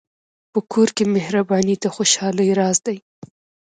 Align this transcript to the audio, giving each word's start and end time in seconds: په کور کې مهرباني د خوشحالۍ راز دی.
په 0.51 0.59
کور 0.71 0.89
کې 0.95 1.03
مهرباني 1.15 1.75
د 1.79 1.85
خوشحالۍ 1.95 2.49
راز 2.59 2.77
دی. 2.85 2.97